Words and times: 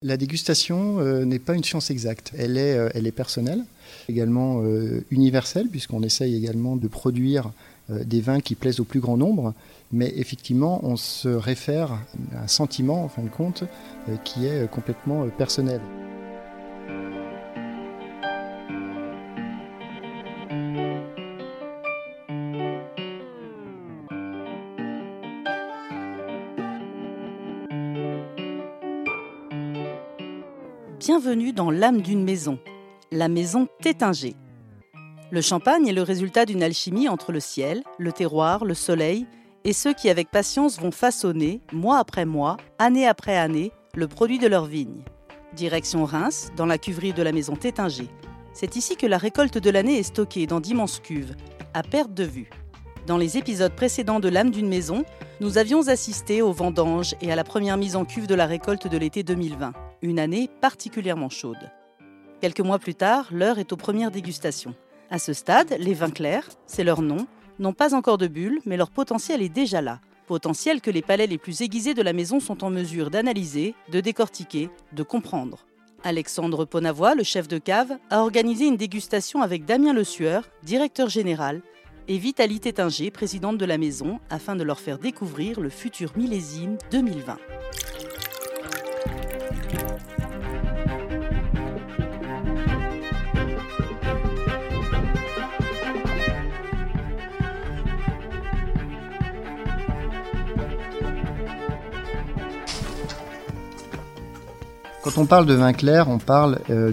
La 0.00 0.16
dégustation 0.16 1.00
euh, 1.00 1.24
n'est 1.24 1.40
pas 1.40 1.54
une 1.54 1.64
science 1.64 1.90
exacte. 1.90 2.30
Elle 2.38 2.56
est, 2.56 2.76
euh, 2.76 2.88
elle 2.94 3.08
est 3.08 3.12
personnelle, 3.12 3.64
également 4.08 4.62
euh, 4.62 5.04
universelle, 5.10 5.66
puisqu'on 5.68 6.04
essaye 6.04 6.36
également 6.36 6.76
de 6.76 6.86
produire 6.86 7.50
des 7.88 8.20
vins 8.20 8.40
qui 8.40 8.54
plaisent 8.54 8.80
au 8.80 8.84
plus 8.84 9.00
grand 9.00 9.16
nombre. 9.16 9.54
Mais 9.92 10.12
effectivement, 10.16 10.78
on 10.84 10.96
se 10.96 11.28
réfère 11.28 11.92
à 12.34 12.44
un 12.44 12.46
sentiment, 12.46 13.02
en 13.02 13.08
fin 13.08 13.22
de 13.22 13.30
compte, 13.30 13.64
qui 14.24 14.44
est 14.44 14.70
complètement 14.70 15.26
personnel. 15.30 15.80
Bienvenue 30.98 31.52
dans 31.52 31.70
l'âme 31.70 32.02
d'une 32.02 32.24
maison, 32.24 32.58
la 33.12 33.28
maison 33.28 33.68
Tétinger. 33.80 34.34
Le 35.30 35.40
champagne 35.40 35.86
est 35.86 35.92
le 35.92 36.02
résultat 36.02 36.44
d'une 36.44 36.60
alchimie 36.60 37.08
entre 37.08 37.30
le 37.30 37.38
ciel, 37.38 37.84
le 37.98 38.10
terroir, 38.10 38.64
le 38.64 38.74
soleil 38.74 39.24
et 39.62 39.72
ceux 39.72 39.94
qui 39.94 40.10
avec 40.10 40.28
patience 40.28 40.80
vont 40.80 40.90
façonner, 40.90 41.60
mois 41.72 41.98
après 41.98 42.24
mois, 42.24 42.56
année 42.80 43.06
après 43.06 43.36
année, 43.36 43.70
le 43.94 44.08
produit 44.08 44.40
de 44.40 44.48
leur 44.48 44.64
vigne. 44.64 45.04
Direction 45.54 46.04
Reims, 46.04 46.50
dans 46.56 46.66
la 46.66 46.78
cuverie 46.78 47.12
de 47.12 47.22
la 47.22 47.30
maison 47.30 47.54
Tétinger. 47.54 48.08
C'est 48.52 48.74
ici 48.74 48.96
que 48.96 49.06
la 49.06 49.18
récolte 49.18 49.58
de 49.58 49.70
l'année 49.70 50.00
est 50.00 50.02
stockée 50.02 50.48
dans 50.48 50.58
d'immenses 50.58 50.98
cuves, 50.98 51.36
à 51.74 51.84
perte 51.84 52.12
de 52.12 52.24
vue. 52.24 52.50
Dans 53.06 53.18
les 53.18 53.38
épisodes 53.38 53.72
précédents 53.72 54.18
de 54.18 54.28
l'âme 54.28 54.50
d'une 54.50 54.68
maison, 54.68 55.04
nous 55.40 55.58
avions 55.58 55.86
assisté 55.86 56.42
aux 56.42 56.52
vendanges 56.52 57.14
et 57.22 57.30
à 57.30 57.36
la 57.36 57.44
première 57.44 57.76
mise 57.76 57.94
en 57.94 58.04
cuve 58.04 58.26
de 58.26 58.34
la 58.34 58.46
récolte 58.46 58.88
de 58.88 58.98
l'été 58.98 59.22
2020 59.22 59.72
une 60.02 60.18
année 60.18 60.48
particulièrement 60.60 61.28
chaude. 61.28 61.70
Quelques 62.40 62.60
mois 62.60 62.78
plus 62.78 62.94
tard, 62.94 63.28
l'heure 63.32 63.58
est 63.58 63.72
aux 63.72 63.76
premières 63.76 64.10
dégustations. 64.10 64.74
À 65.10 65.18
ce 65.18 65.32
stade, 65.32 65.76
les 65.78 65.94
vins 65.94 66.10
clairs, 66.10 66.48
c'est 66.66 66.84
leur 66.84 67.02
nom, 67.02 67.26
n'ont 67.58 67.72
pas 67.72 67.94
encore 67.94 68.18
de 68.18 68.28
bulles, 68.28 68.60
mais 68.64 68.76
leur 68.76 68.90
potentiel 68.90 69.42
est 69.42 69.48
déjà 69.48 69.80
là. 69.80 70.00
Potentiel 70.26 70.80
que 70.80 70.90
les 70.90 71.02
palais 71.02 71.26
les 71.26 71.38
plus 71.38 71.62
aiguisés 71.62 71.94
de 71.94 72.02
la 72.02 72.12
maison 72.12 72.38
sont 72.38 72.62
en 72.62 72.70
mesure 72.70 73.10
d'analyser, 73.10 73.74
de 73.90 74.00
décortiquer, 74.00 74.70
de 74.92 75.02
comprendre. 75.02 75.66
Alexandre 76.04 76.64
Ponavoy, 76.64 77.14
le 77.16 77.24
chef 77.24 77.48
de 77.48 77.58
cave, 77.58 77.98
a 78.10 78.20
organisé 78.20 78.66
une 78.66 78.76
dégustation 78.76 79.42
avec 79.42 79.64
Damien 79.64 79.92
Le 79.92 80.04
Sueur, 80.04 80.44
directeur 80.62 81.08
général, 81.08 81.62
et 82.06 82.18
Vitalie 82.18 82.60
Tétinger, 82.60 83.10
présidente 83.10 83.58
de 83.58 83.64
la 83.64 83.78
maison, 83.78 84.20
afin 84.30 84.54
de 84.54 84.62
leur 84.62 84.80
faire 84.80 84.98
découvrir 84.98 85.60
le 85.60 85.68
futur 85.68 86.12
millésime 86.16 86.78
2020. 86.90 87.36
Quand 105.08 105.22
on 105.22 105.24
parle 105.24 105.46
de 105.46 105.54
vin 105.54 105.72
clair, 105.72 106.10
on 106.10 106.18
parle 106.18 106.58
euh, 106.68 106.92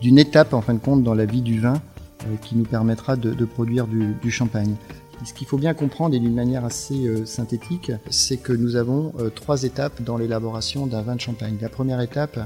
d'une 0.00 0.18
étape 0.20 0.54
en 0.54 0.60
fin 0.60 0.72
de 0.72 0.78
compte 0.78 1.02
dans 1.02 1.14
la 1.14 1.24
vie 1.24 1.42
du 1.42 1.58
vin 1.58 1.74
euh, 1.74 2.36
qui 2.40 2.54
nous 2.54 2.62
permettra 2.62 3.16
de, 3.16 3.44
produire 3.44 3.88
du, 3.88 4.30
champagne. 4.30 4.76
ce 5.24 5.34
qu'il 5.34 5.48
faut 5.48 5.58
bien 5.58 5.74
comprendre 5.74 6.14
et 6.14 6.20
d'une 6.20 6.34
manière 6.34 6.64
assez 6.64 7.08
euh, 7.08 7.26
synthétique, 7.26 7.90
c'est 8.08 8.36
que 8.36 8.52
nous 8.52 8.76
avons 8.76 9.12
trois 9.34 9.64
étapes 9.64 10.00
dans 10.00 10.16
l'élaboration 10.16 10.86
d'un 10.86 11.02
vin 11.02 11.16
de 11.16 11.20
champagne. 11.20 11.56
La 11.60 11.68
première 11.68 12.00
étape, 12.00 12.38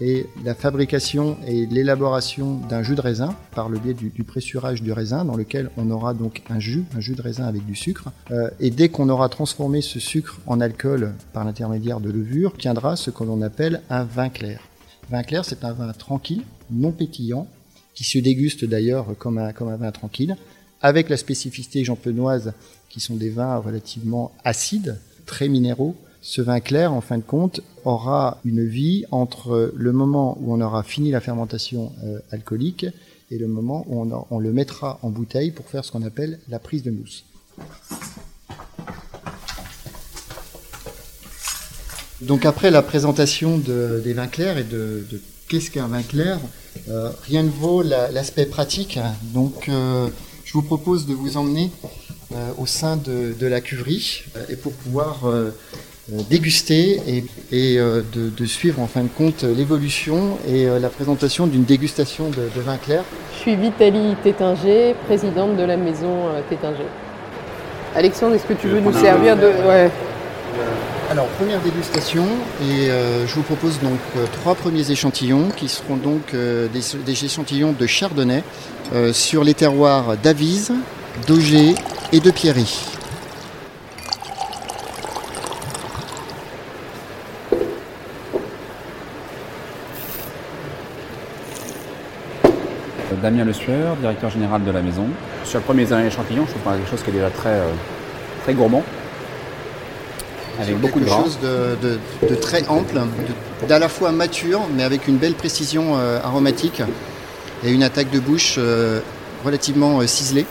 et 0.00 0.26
la 0.44 0.54
fabrication 0.54 1.36
et 1.46 1.66
l'élaboration 1.66 2.56
d'un 2.68 2.82
jus 2.82 2.94
de 2.94 3.00
raisin 3.00 3.34
par 3.54 3.68
le 3.68 3.78
biais 3.78 3.94
du, 3.94 4.10
pressurage 4.24 4.82
du 4.82 4.92
raisin 4.92 5.24
dans 5.24 5.36
lequel 5.36 5.70
on 5.76 5.90
aura 5.90 6.14
donc 6.14 6.42
un 6.48 6.58
jus, 6.58 6.84
un 6.96 7.00
jus 7.00 7.14
de 7.14 7.22
raisin 7.22 7.44
avec 7.44 7.64
du 7.64 7.74
sucre. 7.74 8.10
Euh, 8.30 8.50
et 8.60 8.70
dès 8.70 8.88
qu'on 8.88 9.08
aura 9.08 9.28
transformé 9.28 9.82
ce 9.82 10.00
sucre 10.00 10.40
en 10.46 10.60
alcool 10.60 11.14
par 11.32 11.44
l'intermédiaire 11.44 12.00
de 12.00 12.10
levure, 12.10 12.56
tiendra 12.56 12.96
ce 12.96 13.10
que 13.10 13.24
l'on 13.24 13.42
appelle 13.42 13.82
un 13.90 14.04
vin 14.04 14.28
clair. 14.28 14.60
Vin 15.10 15.22
clair, 15.22 15.44
c'est 15.44 15.64
un 15.64 15.72
vin 15.72 15.92
tranquille, 15.92 16.42
non 16.70 16.92
pétillant, 16.92 17.46
qui 17.94 18.04
se 18.04 18.18
déguste 18.18 18.64
d'ailleurs 18.64 19.16
comme 19.18 19.38
un, 19.38 19.52
comme 19.52 19.68
un 19.68 19.76
vin 19.76 19.92
tranquille, 19.92 20.36
avec 20.82 21.08
la 21.08 21.16
spécificité 21.16 21.84
champenoise 21.84 22.52
qui 22.88 23.00
sont 23.00 23.16
des 23.16 23.30
vins 23.30 23.56
relativement 23.56 24.32
acides, 24.44 24.98
très 25.26 25.48
minéraux, 25.48 25.96
ce 26.24 26.40
vin 26.40 26.58
clair, 26.58 26.94
en 26.94 27.02
fin 27.02 27.18
de 27.18 27.22
compte, 27.22 27.60
aura 27.84 28.38
une 28.46 28.66
vie 28.66 29.04
entre 29.10 29.70
le 29.76 29.92
moment 29.92 30.38
où 30.40 30.54
on 30.54 30.60
aura 30.62 30.82
fini 30.82 31.10
la 31.10 31.20
fermentation 31.20 31.92
euh, 32.02 32.18
alcoolique 32.30 32.86
et 33.30 33.36
le 33.36 33.46
moment 33.46 33.84
où 33.88 34.10
on, 34.30 34.38
le 34.38 34.52
mettra 34.52 34.98
en 35.02 35.10
bouteille 35.10 35.50
pour 35.50 35.66
faire 35.66 35.84
ce 35.84 35.92
qu'on 35.92 36.02
appelle 36.02 36.38
la 36.48 36.58
prise 36.58 36.82
de 36.82 36.90
mousse. 36.90 37.26
Donc 42.22 42.46
après 42.46 42.70
la 42.70 42.80
présentation 42.80 43.58
des 43.58 44.14
vins 44.14 44.26
clairs 44.26 44.56
et 44.56 44.64
de, 44.64 45.04
qu'est-ce 45.48 45.70
qu'un 45.70 45.88
vin 45.88 46.02
clair, 46.02 46.40
euh, 46.88 47.10
rien 47.24 47.42
ne 47.42 47.50
vaut 47.50 47.82
l'aspect 47.82 48.46
pratique. 48.46 48.98
Donc 49.34 49.68
euh, 49.68 50.08
je 50.46 50.54
vous 50.54 50.62
propose 50.62 51.06
de 51.06 51.12
vous 51.12 51.36
emmener 51.36 51.70
au 52.56 52.66
sein 52.66 52.96
de, 52.96 53.46
la 53.46 53.60
cuverie 53.60 54.24
et 54.48 54.56
pour 54.56 54.72
pouvoir 54.72 55.24
déguster 56.08 57.00
et, 57.52 57.78
euh, 57.78 58.02
de, 58.12 58.46
suivre 58.46 58.80
en 58.80 58.86
fin 58.86 59.02
de 59.02 59.08
compte 59.08 59.42
l'évolution 59.42 60.38
et 60.48 60.66
euh, 60.66 60.78
la 60.78 60.88
présentation 60.88 61.46
d'une 61.46 61.64
dégustation 61.64 62.28
de, 62.28 62.60
vin 62.60 62.76
clair. 62.76 63.02
Je 63.34 63.40
suis 63.40 63.56
Vitalie 63.56 64.14
Tétinger, 64.22 64.94
présidente 65.06 65.56
de 65.56 65.62
la 65.64 65.76
maison 65.76 66.28
Tétinger. 66.48 66.86
Alexandre, 67.94 68.34
est-ce 68.34 68.44
que 68.44 68.54
tu 68.54 68.68
veux 68.68 68.80
nous 68.80 68.92
servir 68.92 69.36
de... 69.36 69.46
Ouais. 69.66 69.90
Alors, 71.10 71.26
première 71.38 71.60
dégustation, 71.60 72.24
et 72.62 72.88
je 73.26 73.34
vous 73.34 73.42
propose 73.42 73.78
donc 73.80 73.98
trois 74.40 74.54
premiers 74.54 74.90
échantillons 74.90 75.50
qui 75.54 75.68
seront 75.68 75.96
donc 75.96 76.32
des, 76.32 76.68
des, 77.04 77.24
échantillons 77.24 77.74
de 77.78 77.86
chardonnay 77.86 78.42
sur 79.12 79.44
les 79.44 79.54
terroirs 79.54 80.16
d'Avise, 80.16 80.72
d'Auger 81.26 81.74
et 82.12 82.20
de 82.20 82.30
Pierry. 82.30 82.88
Damien 93.24 93.46
Le 93.46 93.54
Sueur, 93.54 93.96
directeur 93.96 94.28
général 94.28 94.62
de 94.64 94.70
la 94.70 94.82
maison. 94.82 95.06
Sur 95.46 95.58
le 95.58 95.64
premier 95.64 95.84
échantillon, 95.84 96.44
je 96.44 96.50
trouve 96.50 96.62
qu'on 96.62 96.72
a 96.72 96.76
quelque 96.76 96.90
chose 96.90 97.02
qui 97.02 97.08
est 97.08 97.14
déjà 97.14 97.30
très, 97.30 97.48
euh, 97.54 97.70
très 98.42 98.52
gourmand. 98.52 98.82
Avec 100.60 100.78
beaucoup 100.78 101.00
de 101.00 101.08
chose 101.08 101.38
de, 101.40 102.34
très 102.34 102.68
ample, 102.68 103.00
d'à 103.66 103.78
la 103.78 103.88
fois 103.88 104.12
mature, 104.12 104.60
mais 104.76 104.82
avec 104.82 105.08
une 105.08 105.16
belle 105.16 105.32
précision 105.32 105.96
euh, 105.96 106.20
aromatique 106.22 106.82
et 107.64 107.72
une 107.72 107.82
attaque 107.82 108.10
de 108.10 108.20
bouche 108.20 108.56
euh, 108.58 109.00
relativement 109.42 110.06
ciselée. 110.06 110.44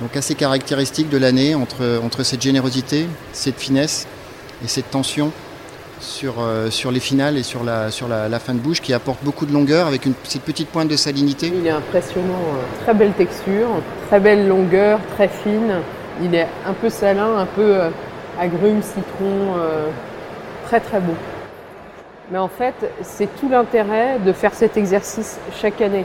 Donc 0.00 0.16
assez 0.16 0.36
caractéristique 0.36 1.08
de 1.08 1.18
l'année 1.18 1.56
entre, 1.56 2.00
entre 2.04 2.22
cette 2.22 2.40
générosité, 2.40 3.08
cette 3.32 3.58
finesse 3.58 4.06
et 4.64 4.68
cette 4.68 4.92
tension 4.92 5.32
sur, 6.00 6.34
euh, 6.40 6.70
sur 6.70 6.90
les 6.90 7.00
finales 7.00 7.36
et 7.36 7.42
sur, 7.42 7.64
la, 7.64 7.90
fin 8.38 8.54
de 8.54 8.58
bouche 8.58 8.80
qui 8.80 8.92
apporte 8.92 9.22
beaucoup 9.22 9.46
de 9.46 9.52
longueur 9.52 9.86
avec 9.86 10.02
cette 10.24 10.42
petite 10.42 10.68
pointe 10.68 10.88
de 10.88 10.96
salinité. 10.96 11.52
Il 11.54 11.66
est 11.66 11.70
impressionnant, 11.70 12.34
euh, 12.34 12.82
très 12.84 12.94
belle 12.94 13.12
texture, 13.12 13.68
très 14.08 14.20
belle 14.20 14.48
longueur, 14.48 15.00
très 15.14 15.28
fine. 15.28 15.80
Il 16.22 16.34
est 16.34 16.48
un 16.66 16.72
peu 16.72 16.88
salin, 16.88 17.38
un 17.38 17.46
peu 17.46 17.76
euh, 17.76 17.90
agrume, 18.38 18.82
citron, 18.82 19.54
très 20.66 20.80
très 20.80 21.00
beau. 21.00 21.14
Mais 22.30 22.38
en 22.38 22.48
fait, 22.48 22.74
c'est 23.02 23.28
tout 23.38 23.48
l'intérêt 23.48 24.18
de 24.24 24.32
faire 24.32 24.52
cet 24.52 24.76
exercice 24.76 25.38
chaque 25.60 25.80
année. 25.80 26.04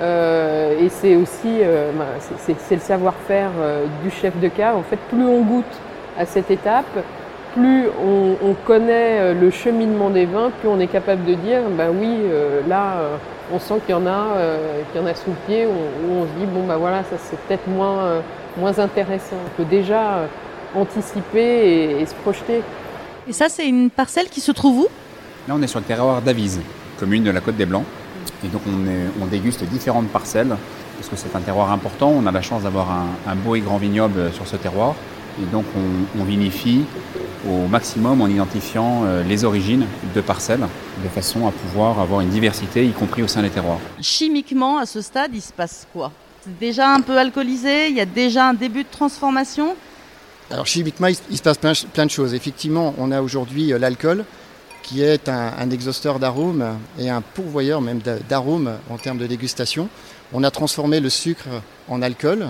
et 0.00 0.88
c'est 0.90 1.16
aussi 1.16 1.60
c'est 2.38 2.74
le 2.74 2.80
savoir-faire 2.80 3.50
du 4.04 4.10
chef 4.10 4.38
de 4.38 4.48
cave. 4.48 4.76
En 4.76 4.82
fait, 4.82 4.98
plus 5.10 5.24
on 5.24 5.42
goûte 5.42 5.64
à 6.18 6.26
cette 6.26 6.50
étape, 6.50 6.98
plus 7.54 7.86
on, 7.88 8.54
connaît 8.66 9.18
euh, 9.20 9.34
le 9.34 9.50
cheminement 9.50 10.10
des 10.10 10.26
vins, 10.26 10.50
plus 10.60 10.68
on 10.68 10.80
est 10.80 10.86
capable 10.86 11.24
de 11.24 11.34
dire, 11.34 11.60
ben 11.76 11.90
oui, 11.90 12.08
euh, 12.24 12.60
là, 12.68 12.94
euh, 12.96 13.16
on 13.52 13.58
sent 13.58 13.74
qu'il 13.86 13.94
y 13.94 13.98
en 13.98 14.06
a, 14.06 14.36
qu'il 14.90 15.00
y 15.00 15.04
en 15.04 15.06
a 15.06 15.14
sous 15.14 15.30
le 15.30 15.36
pied, 15.46 15.66
où, 15.66 16.12
on 16.12 16.22
se 16.22 16.30
dit, 16.38 16.46
bon, 16.46 16.66
ben 16.66 16.76
voilà, 16.76 17.02
ça 17.04 17.16
c'est 17.22 17.38
peut-être 17.38 17.66
moins, 17.68 18.22
moins 18.58 18.78
intéressant. 18.78 19.36
On 19.46 19.56
peut 19.56 19.68
déjà 19.68 20.28
anticiper 20.74 22.00
et, 22.00 22.06
se 22.06 22.14
projeter. 22.14 22.62
Et 23.28 23.32
ça, 23.32 23.48
c'est 23.48 23.68
une 23.68 23.90
parcelle 23.90 24.28
qui 24.28 24.40
se 24.40 24.52
trouve 24.52 24.78
où? 24.80 24.88
Là, 25.48 25.54
on 25.56 25.62
est 25.62 25.66
sur 25.66 25.80
le 25.80 25.84
terroir 25.84 26.22
d'Avise, 26.22 26.60
commune 26.98 27.24
de 27.24 27.30
la 27.30 27.40
Côte 27.40 27.56
des 27.56 27.66
Blancs. 27.66 27.84
Et 28.44 28.48
donc, 28.48 28.62
on, 29.20 29.26
déguste 29.26 29.64
différentes 29.64 30.08
parcelles, 30.08 30.56
parce 30.96 31.08
que 31.08 31.16
c'est 31.16 31.36
un 31.36 31.40
terroir 31.40 31.72
important. 31.72 32.12
On 32.16 32.26
a 32.26 32.32
la 32.32 32.42
chance 32.42 32.62
d'avoir 32.62 32.90
un, 32.90 33.30
un 33.30 33.34
beau 33.34 33.54
et 33.54 33.60
grand 33.60 33.76
vignoble 33.76 34.32
sur 34.32 34.46
ce 34.46 34.56
terroir 34.56 34.94
Et 35.40 35.46
donc 35.50 35.64
on, 36.18 36.24
vinifie 36.24 36.82
au 37.48 37.66
maximum 37.66 38.20
en 38.20 38.28
identifiant 38.28 39.04
euh, 39.04 39.22
les 39.22 39.44
origines 39.44 39.86
de 40.14 40.20
parcelles, 40.20 40.66
de 41.02 41.08
façon 41.08 41.46
à 41.46 41.50
pouvoir 41.50 41.98
avoir 42.00 42.20
une 42.20 42.28
diversité, 42.28 42.84
y 42.84 42.92
compris 42.92 43.22
au 43.22 43.28
sein 43.28 43.42
des 43.42 43.50
terroirs. 43.50 43.78
Chimiquement, 44.00 44.78
à 44.78 44.86
ce 44.86 45.00
stade, 45.00 45.30
il 45.34 45.40
se 45.40 45.52
passe 45.52 45.86
quoi? 45.92 46.12
C'est 46.44 46.58
déjà 46.58 46.92
un 46.92 47.00
peu 47.00 47.16
alcoolisé, 47.18 47.88
il 47.88 47.96
y 47.96 48.00
a 48.00 48.06
déjà 48.06 48.48
un 48.48 48.54
début 48.54 48.84
de 48.84 48.88
transformation? 48.90 49.74
Alors 50.50 50.66
chimiquement, 50.66 51.06
il 51.08 51.36
se 51.36 51.42
passe 51.42 51.58
plein, 51.58 52.06
de 52.06 52.10
choses. 52.10 52.34
Effectivement, 52.34 52.94
on 52.98 53.10
a 53.10 53.22
aujourd'hui 53.22 53.72
euh, 53.72 53.78
l'alcool, 53.78 54.24
qui 54.82 55.02
est 55.02 55.28
un, 55.28 55.70
exhausteur 55.70 56.18
d'arômes 56.18 56.76
et 56.98 57.08
un 57.08 57.20
pourvoyeur 57.20 57.80
même 57.80 58.00
d'arômes 58.28 58.72
en 58.90 58.98
termes 58.98 59.18
de 59.18 59.26
dégustation. 59.26 59.88
On 60.32 60.42
a 60.42 60.50
transformé 60.50 61.00
le 61.00 61.08
sucre 61.08 61.46
en 61.88 62.02
alcool 62.02 62.48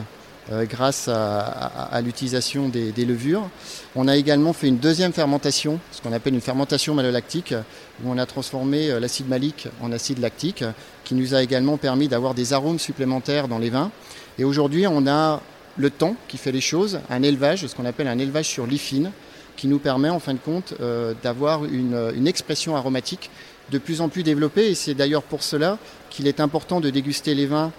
euh, 0.51 0.65
grâce 0.65 1.09
à, 1.09 2.01
l'utilisation 2.05 2.69
des, 2.69 3.05
levures. 3.05 3.49
On 3.95 4.09
a 4.09 4.17
également 4.17 4.53
fait 4.53 4.67
une 4.67 4.79
deuxième 4.79 5.13
fermentation, 5.13 5.79
ce 5.93 6.03
qu'on 6.03 6.13
appelle 6.13 6.35
une 6.35 6.41
fermentation 6.41 6.95
malolactique, 6.95 7.55
où 8.03 8.11
on 8.11 8.19
a 8.19 8.27
transformé 8.27 8.91
euh, 8.91 8.99
l'acide 8.99 9.29
malique 9.29 9.69
en 9.81 9.93
acide 9.93 10.19
lactique, 10.19 10.65
qui 11.05 11.15
nous 11.15 11.35
a 11.35 11.43
également 11.43 11.77
permis 11.77 12.09
d'avoir 12.09 12.35
des 12.35 12.53
arômes 12.53 12.81
supplémentaires 12.81 13.47
dans 13.47 13.59
les 13.59 13.71
vins. 13.71 13.93
Et 14.39 14.45
aujourd'hui, 14.45 14.87
on 14.87 15.07
a 15.07 15.41
le 15.77 15.91
temps 15.91 16.17
qui 16.27 16.39
fait 16.39 16.53
les 16.53 16.61
choses, 16.61 17.01
un 17.09 17.23
élevage, 17.23 17.67
ce 17.67 17.75
qu'on 17.75 17.85
appelle 17.85 18.09
un 18.09 18.19
élevage 18.19 18.47
sur 18.47 18.67
l'ifine, 18.67 19.13
qui 19.57 19.69
nous 19.69 19.79
permet 19.79 20.09
en 20.09 20.19
fin 20.19 20.35
de 20.35 20.39
compte 20.39 20.75
euh, 20.81 21.15
d'avoir 21.23 21.65
une, 21.65 22.27
expression 22.27 22.75
aromatique 22.75 23.31
de 23.71 23.79
plus 23.79 24.01
en 24.01 24.09
plus 24.09 24.23
développée. 24.23 24.71
Et 24.71 24.75
c'est 24.75 24.95
d'ailleurs 24.95 25.23
pour 25.23 25.43
cela 25.43 25.79
qu'il 26.11 26.27
est 26.27 26.41
important 26.41 26.81
de 26.81 26.91
déguster 26.91 27.35
les 27.35 27.47
vins 27.47 27.73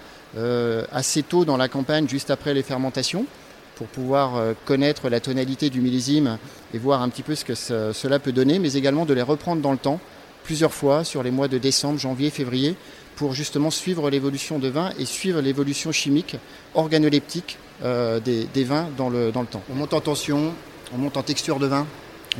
assez 0.92 1.24
tôt 1.24 1.46
dans 1.46 1.58
la 1.58 1.68
campagne, 1.68 2.08
juste 2.08 2.32
après 2.32 2.54
les 2.54 2.64
fermentations, 2.64 3.26
pour 3.76 3.88
pouvoir 3.88 4.36
euh, 4.36 4.54
connaître 4.66 5.10
la 5.10 5.20
tonalité 5.20 5.70
du 5.70 5.82
millésime 5.82 6.38
et 6.74 6.78
voir 6.78 7.02
un 7.02 7.10
petit 7.10 7.24
peu 7.24 7.36
ce 7.36 7.46
que 7.46 7.56
cela 7.56 8.20
peut 8.20 8.32
donner, 8.32 8.60
mais 8.60 8.74
également 8.74 9.06
de 9.06 9.14
les 9.14 9.22
reprendre 9.22 9.62
dans 9.62 9.72
le 9.72 9.78
temps, 9.78 10.00
plusieurs 10.44 10.74
fois 10.74 11.04
sur 11.04 11.24
les 11.24 11.32
mois 11.32 11.48
de 11.48 11.58
décembre, 11.58 12.00
janvier, 12.00 12.30
février, 12.30 12.76
pour 13.16 13.34
justement 13.34 13.70
suivre 13.72 14.10
l'évolution 14.10 14.60
de 14.60 14.68
vin 14.68 14.92
et 15.00 15.06
suivre 15.06 15.42
l'évolution 15.42 15.92
chimique, 15.92 16.36
organoleptique 16.74 17.58
des, 17.82 18.64
vins 18.64 18.88
dans 18.98 19.10
le, 19.10 19.32
dans 19.32 19.42
le 19.42 19.48
temps. 19.48 19.62
On 19.72 19.76
monte 19.76 19.94
en 19.94 20.02
tension, 20.02 20.54
on 20.94 20.98
monte 20.98 21.18
en 21.18 21.24
texture 21.24 21.60
de 21.60 21.68
vin. 21.68 21.86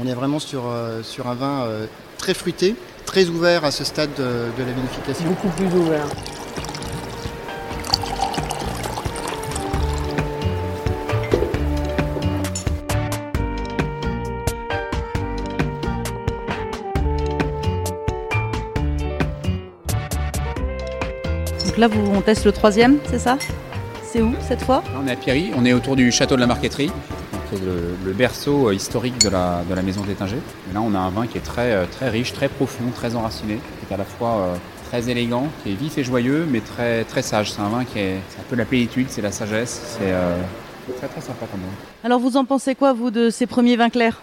On 0.02 0.08
est 0.08 0.14
vraiment 0.14 0.40
sur, 0.40 0.64
euh, 0.68 1.04
sur 1.04 1.28
un 1.28 1.36
vin 1.36 1.64
euh, 1.64 1.86
très 2.18 2.34
fruité, 2.34 2.76
très 3.06 3.28
ouvert 3.28 3.64
à 3.66 3.72
ce 3.72 3.84
stade 3.84 4.10
de, 4.18 4.50
la 4.58 4.72
vinification. 4.72 5.26
Beaucoup 5.28 5.50
plus 5.50 5.68
ouvert. 5.68 6.08
Là, 21.84 21.90
on 22.16 22.22
teste 22.22 22.46
le 22.46 22.54
troisième, 22.54 23.00
c'est 23.10 23.20
ça? 23.20 23.38
C'est 24.04 24.22
où 24.22 24.34
cette 24.40 24.62
fois? 24.62 24.82
On 24.98 25.06
est 25.06 25.12
à 25.12 25.16
Pierry, 25.18 25.52
on 25.54 25.66
est 25.66 25.74
autour 25.74 25.98
du 25.98 26.14
château 26.14 26.36
de 26.36 26.40
la 26.40 26.48
Marqueterie 26.48 26.90
le, 27.52 28.14
berceau 28.14 28.70
euh, 28.70 28.74
historique 28.74 29.18
de 29.18 29.28
la, 29.28 29.64
de 29.70 29.76
la 29.76 29.82
maison 29.82 30.00
d'Étinger. 30.00 30.38
là, 30.74 30.80
on 30.82 30.96
a 30.96 30.98
un 30.98 31.10
vin 31.10 31.28
qui 31.28 31.38
est 31.38 31.42
très, 31.42 31.74
euh, 31.74 31.86
très 31.86 32.08
riche, 32.08 32.32
très 32.32 32.48
profond, 32.48 32.86
très 32.96 33.18
enraciné, 33.18 33.56
qui 33.56 33.92
est 33.92 33.94
à 33.94 33.98
la 33.98 34.06
fois 34.06 34.30
euh, 34.30 34.56
très 34.90 35.10
élégant, 35.10 35.50
qui 35.62 35.74
est 35.74 35.76
vif 35.76 35.98
et 35.98 36.06
joyeux, 36.06 36.48
mais 36.50 36.62
très, 36.62 37.04
très 37.04 37.22
sage. 37.22 37.52
C'est 37.52 37.60
un 37.60 37.68
vin 37.68 37.84
qui 37.84 38.00
est, 38.00 38.16
un 38.16 38.44
peu 38.50 38.56
la 38.56 38.64
plénitude, 38.64 39.08
c'est 39.10 39.22
la 39.22 39.34
sagesse. 39.34 39.98
C'est 40.00 40.94
très 40.96 41.08
très 41.10 41.20
sympa 41.20 41.46
comme 41.52 41.60
vin. 41.60 42.06
Alors, 42.06 42.22
vous 42.22 42.38
en 42.38 42.46
pensez 42.46 42.76
quoi, 42.76 42.94
vous, 42.94 43.12
de 43.12 43.30
ces 43.30 43.46
premiers 43.46 43.76
vins 43.76 43.90
clairs? 43.90 44.22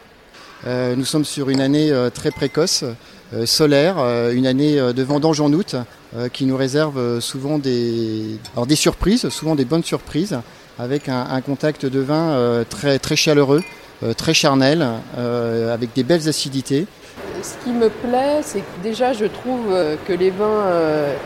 Nous 0.66 1.04
sommes 1.04 1.24
sur 1.24 1.50
une 1.50 1.60
année 1.60 1.92
très 2.14 2.30
précoce. 2.30 2.84
solaire, 3.44 3.98
une 4.32 4.46
année 4.46 4.76
de 4.76 5.02
vendange 5.02 5.40
en 5.40 5.52
août 5.52 5.76
qui 6.32 6.44
nous 6.44 6.56
réserve 6.56 7.20
souvent 7.20 7.58
des, 7.58 8.38
alors 8.54 8.66
des 8.66 8.76
surprises, 8.76 9.28
souvent 9.30 9.54
des 9.54 9.64
bonnes 9.64 9.84
surprises 9.84 10.38
avec 10.80 11.08
un, 11.08 11.40
contact 11.42 11.84
de 11.84 12.00
vin 12.00 12.30
euh, 12.30 12.64
très, 12.68 12.98
très 12.98 13.16
chaleureux, 13.16 13.62
euh, 14.02 14.14
très 14.14 14.32
charnel, 14.32 14.86
euh, 15.18 15.74
avec 15.74 15.92
des 15.94 16.02
belles 16.02 16.26
acidités. 16.26 16.86
Ce 17.42 17.54
qui 17.64 17.70
me 17.70 17.88
plaît, 17.88 18.40
c'est 18.42 18.60
que 18.60 18.82
déjà 18.82 19.12
je 19.12 19.25
trouve 19.25 19.75
que 20.06 20.12
les 20.12 20.31
vins 20.31 20.66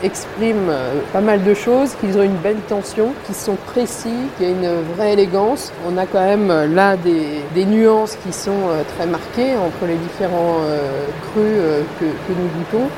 expriment 0.02 0.72
pas 1.12 1.20
mal 1.20 1.42
de 1.42 1.54
choses, 1.54 1.94
qu'ils 2.00 2.16
ont 2.18 2.22
une 2.22 2.36
belle 2.36 2.60
tension, 2.68 3.12
qu'ils 3.26 3.34
sont 3.34 3.56
précis, 3.66 4.28
qu'il 4.36 4.46
y 4.46 4.48
a 4.48 4.52
une 4.52 4.82
vraie 4.94 5.14
élégance. 5.14 5.72
On 5.88 5.96
a 5.96 6.06
quand 6.06 6.24
même 6.24 6.74
là 6.74 6.96
des, 6.96 7.64
nuances 7.64 8.16
qui 8.24 8.32
sont 8.32 8.68
très 8.96 9.06
marquées 9.06 9.56
entre 9.56 9.86
les 9.86 9.96
différents 9.96 10.58
crus 11.32 11.58
que, 11.98 12.04
que 12.04 12.38
nous 12.38 12.48
goûtons. 12.58 12.88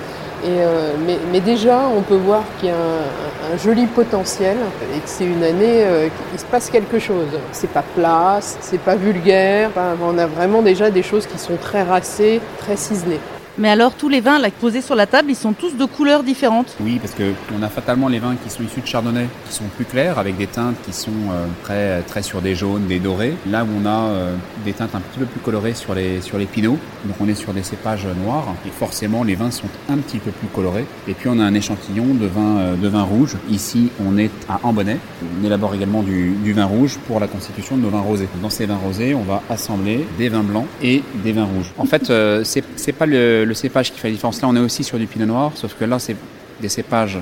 Euh, 0.44 0.94
mais, 1.32 1.40
déjà, 1.40 1.88
on 1.88 2.02
peut 2.02 2.16
voir 2.16 2.42
qu'il 2.58 2.68
y 2.68 2.72
a 2.72 2.74
un, 2.74 3.56
joli 3.62 3.86
potentiel 3.86 4.56
et 4.94 4.98
que 4.98 5.08
c'est 5.08 5.24
une 5.24 5.42
année 5.42 5.84
euh, 5.84 6.08
qui 6.32 6.38
se 6.38 6.44
passe 6.44 6.68
quelque 6.68 6.98
chose. 6.98 7.28
C'est 7.52 7.70
pas 7.70 7.84
plat, 7.94 8.38
c'est 8.40 8.80
pas 8.80 8.96
vulgaire. 8.96 9.70
on 10.02 10.18
a 10.18 10.26
vraiment 10.26 10.62
déjà 10.62 10.90
des 10.90 11.02
choses 11.02 11.26
qui 11.26 11.38
sont 11.38 11.56
très 11.56 11.82
racées, 11.82 12.40
très 12.58 12.76
ciselées. 12.76 13.20
Mais 13.58 13.70
alors, 13.70 13.94
tous 13.94 14.10
les 14.10 14.20
vins 14.20 14.38
là, 14.38 14.50
posés 14.50 14.82
sur 14.82 14.94
la 14.94 15.06
table, 15.06 15.30
ils 15.30 15.36
sont 15.36 15.54
tous 15.54 15.76
de 15.76 15.84
couleurs 15.86 16.22
différentes 16.22 16.76
Oui, 16.80 16.98
parce 17.00 17.14
qu'on 17.14 17.62
a 17.62 17.68
fatalement 17.68 18.08
les 18.08 18.18
vins 18.18 18.36
qui 18.36 18.50
sont 18.50 18.62
issus 18.62 18.82
de 18.82 18.86
Chardonnay, 18.86 19.26
qui 19.48 19.54
sont 19.54 19.64
plus 19.76 19.86
clairs, 19.86 20.18
avec 20.18 20.36
des 20.36 20.46
teintes 20.46 20.76
qui 20.84 20.92
sont 20.92 21.10
euh, 21.30 21.46
très, 21.62 22.02
très 22.02 22.22
sur 22.22 22.42
des 22.42 22.54
jaunes, 22.54 22.86
des 22.86 22.98
dorés. 22.98 23.34
Là 23.50 23.64
où 23.64 23.68
on 23.82 23.86
a 23.86 24.08
euh, 24.08 24.34
des 24.66 24.74
teintes 24.74 24.94
un 24.94 25.00
petit 25.00 25.20
peu 25.20 25.24
plus 25.24 25.40
colorées 25.40 25.72
sur 25.72 25.94
les, 25.94 26.20
sur 26.20 26.36
les 26.36 26.44
pinots, 26.44 26.78
donc 27.06 27.16
on 27.18 27.28
est 27.28 27.34
sur 27.34 27.54
des 27.54 27.62
cépages 27.62 28.06
noirs, 28.24 28.46
et 28.66 28.70
forcément 28.70 29.24
les 29.24 29.36
vins 29.36 29.50
sont 29.50 29.68
un 29.88 29.96
petit 29.96 30.18
peu 30.18 30.32
plus 30.32 30.48
colorés. 30.48 30.84
Et 31.08 31.14
puis 31.14 31.30
on 31.30 31.38
a 31.38 31.44
un 31.44 31.54
échantillon 31.54 32.12
de 32.12 32.26
vin, 32.26 32.58
euh, 32.58 32.76
de 32.76 32.88
vin 32.88 33.04
rouge. 33.04 33.36
Ici, 33.48 33.90
on 34.06 34.18
est 34.18 34.30
à 34.50 34.60
Ambonnet. 34.64 34.98
On 35.40 35.46
élabore 35.46 35.74
également 35.74 36.02
du, 36.02 36.32
du 36.44 36.52
vin 36.52 36.66
rouge 36.66 36.98
pour 37.06 37.20
la 37.20 37.26
constitution 37.26 37.78
de 37.78 37.82
nos 37.82 37.90
vins 37.90 38.00
rosés. 38.00 38.28
Dans 38.42 38.50
ces 38.50 38.66
vins 38.66 38.76
rosés, 38.76 39.14
on 39.14 39.22
va 39.22 39.42
assembler 39.48 40.06
des 40.18 40.28
vins 40.28 40.42
blancs 40.42 40.66
et 40.82 41.02
des 41.24 41.32
vins 41.32 41.44
rouges. 41.44 41.72
En 41.78 41.86
fait, 41.86 42.12
c'est 42.44 42.92
pas 42.92 43.06
le 43.06 43.45
le 43.46 43.54
cépage 43.54 43.93
qui 43.93 43.98
fait 43.98 44.08
la 44.08 44.14
différence. 44.14 44.40
Là, 44.43 44.48
on 44.48 44.56
est 44.56 44.60
aussi 44.60 44.84
sur 44.84 44.98
du 44.98 45.06
pinot 45.06 45.26
noir, 45.26 45.52
sauf 45.54 45.75
que 45.78 45.84
là, 45.84 45.98
c'est 45.98 46.16
des 46.60 46.69
cépages 46.69 47.19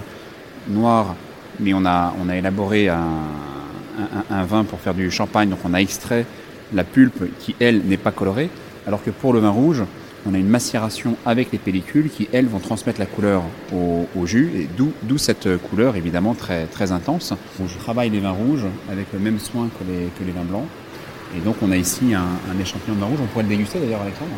noirs, 0.69 1.15
mais 1.61 1.75
on 1.75 1.85
a, 1.85 2.15
on 2.23 2.29
a 2.29 2.37
élaboré 2.37 2.89
un, 2.89 4.45
vin 4.45 4.65
pour 4.65 4.81
faire 4.81 4.95
du 4.95 5.11
champagne, 5.11 5.51
donc 5.51 5.61
on 5.65 5.75
a 5.75 5.79
extrait 5.79 6.27
la 6.73 6.85
pulpe 6.85 7.25
qui, 7.39 7.55
elle, 7.61 7.83
n'est 7.85 7.97
pas 7.97 8.11
colorée, 8.11 8.51
alors 8.87 9.03
que 9.03 9.11
pour 9.11 9.33
le 9.33 9.39
vin 9.39 9.51
rouge, 9.51 9.85
on 10.27 10.35
a 10.35 10.39
une 10.39 10.49
macération 10.49 11.17
avec 11.27 11.53
les 11.53 11.59
pellicules 11.59 12.09
qui, 12.11 12.29
elles, 12.33 12.47
vont 12.47 12.59
transmettre 12.59 12.99
la 12.99 13.07
couleur 13.07 13.43
au, 13.73 14.27
jus, 14.27 14.51
et 14.57 14.69
d'où 14.77 15.19
cette 15.19 15.57
couleur 15.59 15.97
évidemment 15.97 16.35
très, 16.35 16.67
très 16.67 16.93
intense. 16.93 17.35
je 17.65 17.79
travaille 17.79 18.11
les 18.11 18.21
vins 18.21 18.31
rouges 18.31 18.67
avec 18.91 19.07
le 19.13 19.19
même 19.19 19.39
soin 19.39 19.69
que 19.79 19.85
les, 19.85 20.09
que 20.19 20.25
les 20.25 20.33
vins 20.33 20.45
blancs. 20.45 20.67
Et 21.37 21.41
donc 21.41 21.57
on 21.63 21.71
a 21.71 21.77
ici 21.77 22.15
un, 22.15 22.23
un 22.23 22.61
échantillon 22.61 22.95
de 22.95 23.01
vin 23.01 23.07
rouge, 23.07 23.19
on 23.23 23.27
pourrait 23.27 23.45
le 23.45 23.51
déguster 23.51 23.79
d'ailleurs 23.81 24.03
Alexandre 24.03 24.33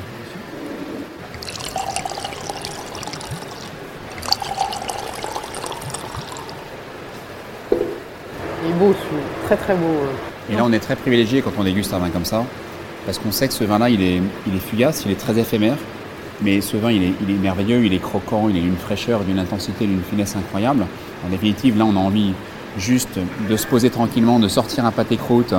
très 9.47 9.56
très 9.56 9.75
beau. 9.75 9.95
Et 10.50 10.56
là, 10.56 10.62
on 10.64 10.73
est 10.73 10.78
très 10.78 10.97
privilégié 10.97 11.42
quand 11.42 11.52
on 11.59 11.64
déguste 11.64 11.92
un 11.92 11.99
vin 11.99 12.11
comme 12.11 12.25
ça, 12.25 12.45
parce 13.04 13.18
qu'on 13.18 13.33
sait 13.33 13.49
que 13.49 13.54
ce 13.54 13.64
vin-là, 13.64 13.90
il 13.90 14.02
est, 14.02 14.21
il 14.47 14.54
est 14.54 14.61
fugace, 14.61 15.02
il 15.06 15.12
est 15.12 15.21
très 15.21 15.38
éphémère, 15.38 15.76
mais 16.42 16.61
ce 16.61 16.76
vin, 16.76 16.90
il 16.90 17.02
est, 17.02 17.12
il 17.26 17.35
est 17.35 17.38
merveilleux, 17.38 17.85
il 17.85 17.92
est 17.95 18.02
croquant, 18.02 18.49
il 18.49 18.56
a 18.56 18.61
une 18.61 18.76
fraîcheur, 18.76 19.21
d'une 19.21 19.38
intensité, 19.38 19.87
d'une 19.87 20.02
finesse 20.02 20.37
incroyable. 20.37 20.87
En 21.26 21.30
définitive, 21.30 21.78
là, 21.78 21.85
on 21.85 21.97
a 21.97 22.00
envie 22.00 22.33
juste 22.78 23.18
de 23.49 23.56
se 23.56 23.66
poser 23.66 23.90
tranquillement, 23.90 24.38
de 24.38 24.49
sortir 24.49 24.85
un 24.85 24.92
pâté 24.92 25.16
croûte 25.16 25.54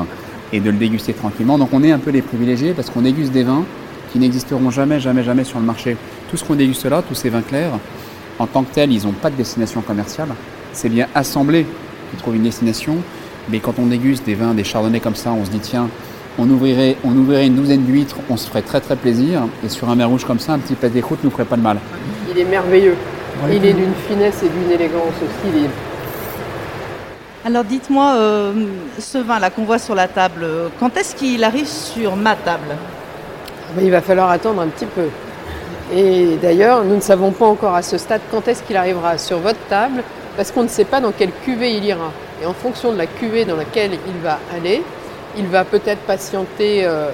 et 0.54 0.60
de 0.60 0.70
le 0.70 0.78
déguster 0.78 1.14
tranquillement. 1.14 1.58
Donc, 1.58 1.70
on 1.74 1.84
est 1.84 1.92
un 1.92 2.00
peu 2.00 2.12
les 2.12 2.22
privilégiés 2.22 2.74
parce 2.74 2.90
qu'on 2.90 3.02
déguste 3.02 3.32
des 3.32 3.44
vins 3.44 3.64
qui 4.12 4.20
n'existeront 4.20 4.70
jamais, 4.70 5.00
jamais, 5.00 5.24
jamais 5.24 5.44
sur 5.44 5.60
le 5.60 5.66
marché. 5.66 5.98
Tout 6.30 6.38
ce 6.38 6.44
qu'on 6.44 6.56
déguste 6.56 6.86
là, 6.86 7.02
tous 7.02 7.16
ces 7.16 7.30
vins 7.30 7.42
clairs, 7.42 7.72
en 8.40 8.46
tant 8.46 8.64
que 8.64 8.74
tels, 8.74 8.92
ils 8.92 9.04
n'ont 9.04 9.14
pas 9.14 9.30
de 9.30 9.36
destination 9.36 9.82
commerciale. 9.82 10.30
C'est 10.74 10.90
bien 10.90 11.08
assemblé 11.16 11.66
qui 12.12 12.18
trouve 12.18 12.36
une 12.36 12.44
destination. 12.44 12.98
Mais 13.50 13.60
quand 13.60 13.80
on 13.80 13.86
déguste 13.86 14.26
des 14.26 14.36
vins, 14.36 14.54
des 14.54 14.64
chardonnays 14.64 15.00
comme 15.00 15.16
ça, 15.16 15.32
on 15.32 15.46
se 15.46 15.50
dit 15.50 15.60
tiens, 15.60 15.90
on 16.38 16.50
ouvrirait, 16.50 16.98
on 17.04 17.16
ouvrirait 17.16 17.48
une 17.48 17.56
douzaine 17.56 17.84
d'huîtres, 17.84 18.18
on 18.30 18.38
se 18.38 18.48
ferait 18.48 18.62
très 18.62 18.80
très 18.80 18.96
plaisir. 18.96 19.42
Et 19.66 19.70
sur 19.70 19.90
un 19.90 19.96
vin 19.96 20.06
rouge 20.06 20.26
comme 20.26 20.40
ça, 20.40 20.54
un 20.54 20.60
petit 20.60 20.76
pâté 20.76 20.96
des 20.96 21.02
croûtes 21.02 21.24
nous 21.24 21.32
ferait 21.32 21.46
pas 21.46 21.58
de 21.58 21.62
mal. 21.62 21.80
Il 22.30 22.38
est 22.38 22.46
merveilleux. 22.46 22.96
Il 23.52 23.66
est 23.66 23.74
d'une 23.74 23.94
finesse 24.08 24.44
et 24.44 24.50
d'une 24.50 24.72
élégance 24.72 25.14
aussi. 25.22 25.68
Alors 27.46 27.64
dites-moi, 27.64 28.16
euh, 28.16 28.54
ce 29.00 29.20
vin-là 29.20 29.50
qu'on 29.50 29.64
voit 29.64 29.80
sur 29.80 29.96
la 29.96 30.08
table, 30.08 30.46
quand 30.80 30.98
est-ce 30.98 31.16
qu'il 31.16 31.44
arrive 31.44 31.68
sur 31.68 32.16
ma 32.16 32.36
table? 32.36 32.76
Il 33.80 33.92
va 33.92 34.02
falloir 34.02 34.30
attendre 34.32 34.62
un 34.62 34.68
petit 34.68 34.86
peu. 34.86 35.08
Et 35.96 36.38
d'ailleurs, 36.42 36.84
nous 36.84 36.96
ne 36.96 37.02
savons 37.02 37.32
pas 37.32 37.46
encore 37.46 37.74
à 37.74 37.82
ce 37.82 37.98
stade 37.98 38.22
quand 38.32 38.48
est-ce 38.48 38.64
qu'il 38.64 38.76
arrivera 38.76 39.18
sur 39.18 39.40
votre 39.40 39.60
table 39.70 40.04
parce 40.38 40.52
qu'on 40.52 40.64
ne 40.64 40.70
sait 40.70 40.86
pas 40.86 41.02
dans 41.02 41.12
quelle 41.12 41.32
cuvée 41.44 41.74
il 41.74 41.84
ira. 41.84 42.12
Et 42.42 42.46
en 42.46 42.54
fonction 42.54 42.94
de 42.94 42.98
la 42.98 43.08
cuvée 43.08 43.44
dans 43.44 43.58
laquelle 43.58 43.92
il 43.94 44.22
va 44.24 44.40
aller, 44.56 44.84
il 45.36 45.48
va 45.48 45.66
peut-être 45.66 46.00
patienter 46.02 46.86
euh, 46.86 47.10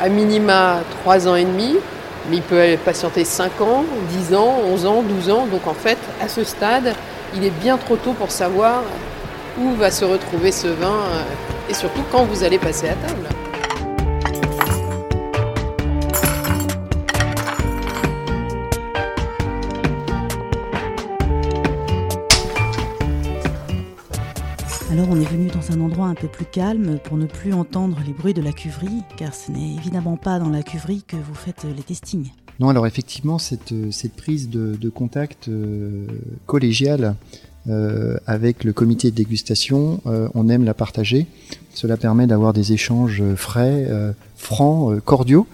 à 0.00 0.08
minima 0.08 0.80
3 1.02 1.28
ans 1.28 1.36
et 1.36 1.44
demi, 1.44 1.76
mais 2.28 2.36
il 2.36 2.42
peut 2.42 2.76
patienter 2.82 3.24
5 3.24 3.60
ans, 3.60 3.84
10 4.08 4.34
ans, 4.34 4.54
11 4.66 4.86
ans, 4.86 5.02
12 5.02 5.30
ans. 5.30 5.46
Donc 5.46 5.66
en 5.66 5.74
fait, 5.74 5.98
à 6.22 6.28
ce 6.28 6.42
stade, 6.42 6.94
il 7.36 7.44
est 7.44 7.50
bien 7.60 7.76
trop 7.76 7.96
tôt 7.96 8.14
pour 8.14 8.30
savoir 8.30 8.82
où 9.60 9.74
va 9.74 9.90
se 9.90 10.06
retrouver 10.06 10.50
ce 10.50 10.68
vin 10.68 10.86
euh, 10.86 11.70
et 11.70 11.74
surtout 11.74 12.02
quand 12.10 12.24
vous 12.24 12.42
allez 12.42 12.58
passer 12.58 12.88
à 12.88 12.94
table. 12.94 13.28
Alors 24.92 25.08
on 25.10 25.18
est 25.18 25.24
venu 25.24 25.48
dans 25.48 25.74
un 25.74 25.80
endroit 25.80 26.04
un 26.04 26.14
peu 26.14 26.28
plus 26.28 26.44
calme 26.44 26.98
pour 27.02 27.16
ne 27.16 27.24
plus 27.24 27.54
entendre 27.54 27.96
les 28.06 28.12
bruits 28.12 28.34
de 28.34 28.42
la 28.42 28.52
cuverie, 28.52 29.00
car 29.16 29.34
ce 29.34 29.50
n'est 29.50 29.76
évidemment 29.76 30.18
pas 30.18 30.38
dans 30.38 30.50
la 30.50 30.62
cuverie 30.62 31.02
que 31.08 31.16
vous 31.16 31.34
faites 31.34 31.64
les 31.64 31.82
testings. 31.82 32.30
Non, 32.60 32.68
alors 32.68 32.86
effectivement, 32.86 33.38
cette, 33.38 33.72
prise 34.18 34.50
de, 34.50 34.88
contact 34.90 35.48
euh, 35.48 36.06
collégiale 36.44 37.14
euh, 37.70 38.18
avec 38.26 38.64
le 38.64 38.74
comité 38.74 39.10
de 39.10 39.16
dégustation, 39.16 40.02
euh, 40.04 40.28
on 40.34 40.50
aime 40.50 40.64
la 40.64 40.74
partager. 40.74 41.26
Cela 41.72 41.96
permet 41.96 42.26
d'avoir 42.26 42.52
des 42.52 42.74
échanges 42.74 43.22
frais, 43.34 43.88
francs, 44.36 45.00
cordiaux. 45.06 45.46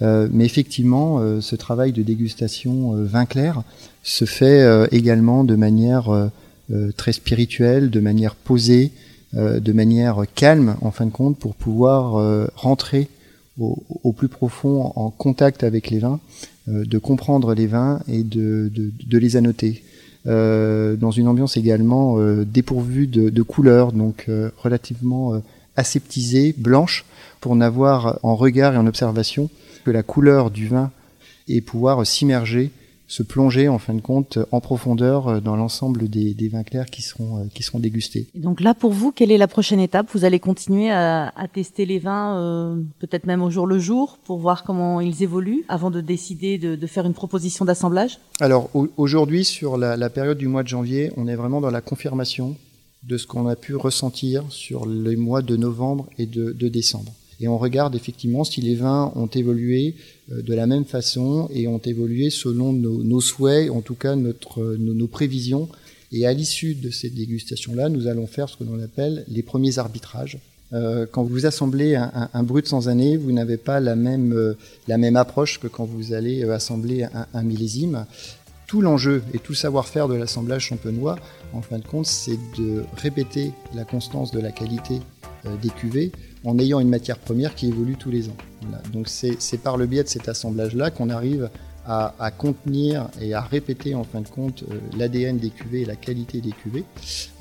Mais 0.00 0.44
effectivement, 0.44 1.40
ce 1.40 1.56
travail 1.56 1.90
de 1.90 2.04
dégustation 2.04 2.92
vin 2.94 3.26
clair 3.26 3.64
se 4.04 4.24
fait 4.24 4.86
également 4.92 5.42
de 5.42 5.56
manière 5.56 6.30
très 6.96 7.12
spirituel, 7.12 7.90
de 7.90 8.00
manière 8.00 8.34
posée, 8.34 8.92
euh, 9.36 9.58
de 9.58 9.72
manière 9.72 10.22
calme 10.36 10.76
en 10.80 10.92
fin 10.92 11.06
de 11.06 11.10
compte 11.10 11.36
pour 11.38 11.56
pouvoir 11.56 12.16
euh, 12.16 12.46
rentrer 12.54 13.08
au, 13.58 14.12
plus 14.12 14.28
profond 14.28 14.92
en 14.96 15.10
contact 15.10 15.62
avec 15.62 15.88
les 15.90 16.00
vins, 16.00 16.18
de 16.66 16.98
comprendre 16.98 17.54
les 17.54 17.68
vins 17.68 18.00
et 18.08 18.24
de, 18.24 18.68
les 19.12 19.36
annoter. 19.36 19.84
dans 20.24 21.10
une 21.12 21.28
ambiance 21.28 21.56
également 21.56 22.18
dépourvue 22.42 23.06
de, 23.06 23.42
couleurs, 23.42 23.92
donc 23.92 24.28
relativement 24.56 25.40
aseptisée, 25.76 26.52
blanche, 26.58 27.04
pour 27.40 27.54
n'avoir 27.54 28.18
en 28.24 28.34
regard 28.34 28.74
et 28.74 28.76
en 28.76 28.88
observation 28.88 29.50
que 29.84 29.92
la 29.92 30.02
couleur 30.02 30.50
du 30.50 30.66
vin 30.66 30.90
et 31.46 31.60
pouvoir 31.60 32.04
s'immerger 32.04 32.72
se 33.06 33.22
plonger 33.22 33.68
en 33.68 33.78
fin 33.78 33.94
de 33.94 34.00
compte 34.00 34.38
en 34.50 34.60
profondeur 34.60 35.28
euh, 35.28 35.40
dans 35.40 35.56
l'ensemble 35.56 36.08
des, 36.08 36.48
vins 36.48 36.62
clairs 36.62 36.86
qui 36.86 37.02
seront, 37.02 37.38
euh, 37.38 37.44
qui 37.52 37.62
seront 37.62 37.78
dégustés. 37.78 38.28
donc 38.34 38.60
là, 38.60 38.74
pour 38.74 38.92
vous, 38.92 39.12
quelle 39.12 39.30
est 39.30 39.38
la 39.38 39.48
prochaine 39.48 39.80
étape? 39.80 40.08
Vous 40.12 40.24
allez 40.24 40.40
continuer 40.40 40.90
à, 40.90 41.32
tester 41.52 41.86
les 41.86 41.98
vins, 41.98 42.38
euh, 42.38 42.76
peut-être 42.98 43.26
même 43.26 43.42
au 43.42 43.50
jour 43.50 43.66
le 43.66 43.78
jour, 43.78 44.18
pour 44.24 44.38
voir 44.38 44.64
comment 44.64 45.00
ils 45.00 45.22
évoluent, 45.22 45.64
avant 45.68 45.90
de 45.90 46.00
décider 46.00 46.58
de, 46.58 46.86
faire 46.86 47.06
une 47.06 47.14
proposition 47.14 47.64
d'assemblage? 47.64 48.18
Alors 48.40 48.70
aujourd'hui, 48.96 49.44
sur 49.44 49.76
la, 49.76 50.10
période 50.10 50.38
du 50.38 50.48
mois 50.48 50.62
de 50.62 50.68
janvier, 50.68 51.12
on 51.16 51.26
est 51.26 51.34
vraiment 51.34 51.60
dans 51.60 51.70
la 51.70 51.80
confirmation 51.80 52.56
de 53.02 53.16
ce 53.16 53.26
qu'on 53.26 53.46
a 53.46 53.56
pu 53.56 53.74
ressentir 53.74 54.44
sur 54.48 54.86
les 54.86 55.16
mois 55.16 55.42
de 55.42 55.56
novembre 55.56 56.06
et 56.18 56.26
de 56.26 56.68
décembre 56.68 57.12
et 57.40 57.48
on 57.48 57.58
regarde 57.58 57.94
effectivement 57.94 58.44
si 58.44 58.60
les 58.60 58.74
vins 58.74 59.12
ont 59.16 59.26
évolué 59.26 59.96
euh, 60.32 60.42
de 60.42 60.54
la 60.54 60.66
même 60.66 60.84
façon 60.84 61.48
et 61.52 61.66
ont 61.66 61.78
évolué 61.78 62.30
selon 62.30 62.72
nos, 62.72 63.20
souhaits, 63.20 63.70
en 63.70 63.80
tout 63.80 63.94
cas 63.94 64.16
notre, 64.16 64.76
nos, 64.76 65.06
prévisions. 65.06 65.68
Et 66.12 66.26
à 66.26 66.32
l'issue 66.32 66.74
de 66.74 66.90
cette 66.90 67.14
dégustation-là, 67.14 67.88
nous 67.88 68.06
allons 68.06 68.26
faire 68.26 68.48
ce 68.48 68.56
que 68.56 68.64
l'on 68.64 68.80
appelle 68.80 69.24
les 69.28 69.42
premiers 69.42 69.78
arbitrages. 69.78 70.38
Euh, 70.72 71.06
quand 71.10 71.24
vous 71.24 71.46
assemblez 71.46 71.94
un, 71.96 72.30
un, 72.32 72.42
brut 72.42 72.66
sans 72.66 72.88
année, 72.88 73.16
vous 73.16 73.32
n'avez 73.32 73.56
pas 73.56 73.80
la 73.80 73.96
même, 73.96 74.32
euh, 74.32 74.54
la 74.88 74.96
même 74.96 75.16
approche 75.16 75.58
que 75.60 75.66
quand 75.66 75.84
vous 75.84 76.12
allez 76.12 76.44
assembler 76.44 77.02
un, 77.02 77.26
un 77.32 77.42
millésime. 77.42 78.06
Tout 78.66 78.80
l'enjeu 78.80 79.22
et 79.34 79.38
tout 79.38 79.54
savoir-faire 79.54 80.08
de 80.08 80.14
l'assemblage 80.14 80.66
champenois, 80.66 81.18
en 81.52 81.62
fin 81.62 81.78
de 81.78 81.84
compte, 81.84 82.06
c'est 82.06 82.38
de 82.58 82.82
répéter 82.96 83.52
la 83.74 83.84
constance 83.84 84.30
de 84.30 84.40
la 84.40 84.52
qualité 84.52 85.00
des 85.62 85.68
cuvées 85.68 86.10
en 86.44 86.58
ayant 86.58 86.80
une 86.80 86.88
matière 86.88 87.18
première 87.18 87.54
qui 87.54 87.68
évolue 87.68 87.96
tous 87.96 88.10
les 88.10 88.28
ans. 88.28 88.36
Donc 88.92 89.08
c'est 89.08 89.58
par 89.62 89.76
le 89.76 89.86
biais 89.86 90.02
de 90.02 90.08
cet 90.08 90.28
assemblage-là 90.28 90.90
qu'on 90.90 91.10
arrive 91.10 91.50
à, 91.86 92.30
contenir 92.30 93.08
et 93.20 93.34
à 93.34 93.42
répéter 93.42 93.94
en 93.94 94.04
fin 94.04 94.20
de 94.20 94.28
compte 94.28 94.64
euh, 94.70 94.78
l'ADN 94.96 95.36
des 95.36 95.50
cuvées 95.50 95.82
et 95.82 95.84
la 95.84 95.96
qualité 95.96 96.40
des 96.40 96.52
cuvées. 96.52 96.84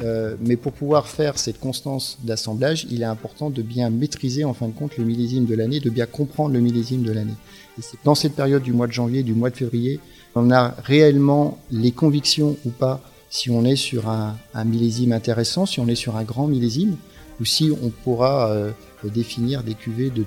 Euh, 0.01 0.36
mais 0.41 0.57
pour 0.57 0.74
pouvoir 0.74 1.07
faire 1.07 1.39
cette 1.39 1.60
constance 1.60 2.19
d'assemblage, 2.24 2.86
il 2.91 3.03
est 3.03 3.05
important 3.05 3.50
de 3.50 3.62
bien 3.62 3.89
maîtriser 3.89 4.43
en 4.43 4.53
fin 4.53 4.67
de 4.67 4.74
compte 4.74 4.98
le 4.98 5.05
millésime 5.05 5.45
de 5.45 5.55
l'année, 5.55 5.79
de 5.79 5.89
bien 5.89 6.05
comprendre 6.05 6.53
le 6.53 6.60
millésime 6.60 7.03
de 7.03 7.13
l'année. 7.13 7.36
Et 7.79 7.81
c'est 7.81 7.98
dans 8.03 8.15
cette 8.15 8.36
période 8.36 8.63
du 8.63 8.74
mois 8.74 8.88
de 8.88 8.91
janvier, 8.91 9.24
du 9.24 9.33
mois 9.33 9.50
de 9.50 9.55
février, 9.55 10.00
on 10.36 10.51
a 10.51 10.75
réellement 10.83 11.57
les 11.72 11.91
convictions 11.91 12.57
ou 12.65 12.69
pas 12.69 13.01
si 13.29 13.50
on 13.50 13.65
est 13.65 13.75
sur 13.75 14.10
un, 14.10 14.36
millésime 14.65 15.12
intéressant, 15.12 15.65
si 15.65 15.79
on 15.79 15.88
est 15.88 15.95
sur 15.95 16.17
un 16.17 16.24
grand 16.24 16.48
millésime, 16.48 16.98
ou 17.39 17.45
si 17.45 17.72
on 17.81 17.89
pourra 17.89 18.51
euh, 18.51 18.72
définir 19.10 19.63
des 19.63 19.74
cuvées 19.74 20.10
de, 20.12 20.25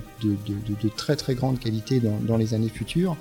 très 0.95 1.15
très 1.15 1.35
grande 1.35 1.59
qualité 1.59 2.01
dans, 2.01 2.37
les 2.37 2.53
années 2.53 2.69
futures. 2.69 3.15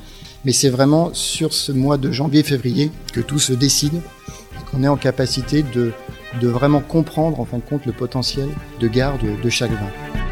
Mais 0.45 0.53
c'est 0.53 0.71
vraiment 0.71 1.13
sur 1.15 1.53
ce 1.53 1.73
mois 1.73 1.99
de 1.99 2.11
janvier-février 2.11 2.91
que 3.13 3.21
tout 3.21 3.39
se 3.39 3.53
décide 3.53 3.95
et 3.97 4.71
qu'on 4.71 4.83
est 4.83 4.89
en 4.89 4.97
capacité 4.97 5.63
de, 5.63 5.93
de 6.41 6.49
vraiment 6.49 6.81
comprendre 6.81 7.41
en 7.41 7.45
fin 7.45 7.59
de 7.59 7.63
compte 7.63 7.87
le 7.87 7.93
potentiel 7.93 8.49
de 8.81 8.89
garde 8.89 9.23
de 9.43 9.51
chaque 9.51 9.73
vin. 9.73 10.26